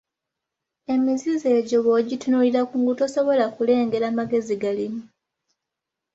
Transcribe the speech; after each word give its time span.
Emizizo 0.93 1.47
egyo 1.59 1.77
bw'ogitunulira 1.85 2.61
kungulu 2.69 2.97
tosobola 3.01 3.45
kulengera 3.55 4.07
magezi 4.17 4.55
galimu. 4.63 5.01